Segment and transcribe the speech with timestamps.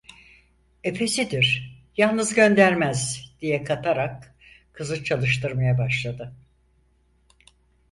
[0.83, 4.35] "Efesidir, yalnız göndermez" diye katarak
[4.73, 6.33] kızı çalıştırmaya başladı.